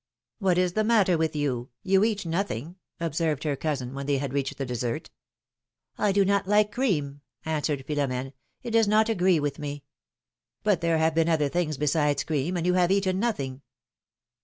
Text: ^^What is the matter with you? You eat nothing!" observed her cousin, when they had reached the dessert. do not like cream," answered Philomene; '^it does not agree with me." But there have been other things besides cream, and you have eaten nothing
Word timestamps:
^^What 0.41 0.57
is 0.57 0.73
the 0.73 0.83
matter 0.83 1.15
with 1.15 1.35
you? 1.35 1.69
You 1.83 2.03
eat 2.03 2.25
nothing!" 2.25 2.77
observed 2.99 3.43
her 3.43 3.55
cousin, 3.55 3.93
when 3.93 4.07
they 4.07 4.17
had 4.17 4.33
reached 4.33 4.57
the 4.57 4.65
dessert. 4.65 5.11
do 6.13 6.25
not 6.25 6.47
like 6.47 6.71
cream," 6.71 7.21
answered 7.45 7.85
Philomene; 7.85 8.33
'^it 8.65 8.71
does 8.71 8.87
not 8.87 9.09
agree 9.09 9.39
with 9.39 9.59
me." 9.59 9.83
But 10.63 10.81
there 10.81 10.97
have 10.97 11.13
been 11.13 11.29
other 11.29 11.49
things 11.49 11.77
besides 11.77 12.23
cream, 12.23 12.57
and 12.57 12.65
you 12.65 12.73
have 12.73 12.89
eaten 12.89 13.19
nothing 13.19 13.61